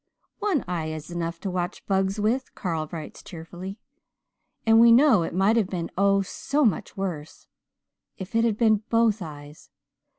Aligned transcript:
"'One 0.39 0.65
eye 0.67 0.87
is 0.87 1.11
enough 1.11 1.39
to 1.41 1.51
watch 1.51 1.85
bugs 1.85 2.19
with,' 2.19 2.55
Carl 2.55 2.89
writes 2.91 3.21
cheerfully. 3.21 3.77
And 4.65 4.79
we 4.81 4.91
know 4.91 5.21
it 5.21 5.31
might 5.31 5.57
have 5.57 5.69
been 5.69 5.91
oh 5.95 6.23
so 6.23 6.65
much 6.65 6.97
worse! 6.97 7.45
If 8.17 8.33
it 8.33 8.43
had 8.43 8.57
been 8.57 8.77
both 8.89 9.21
eyes! 9.21 9.69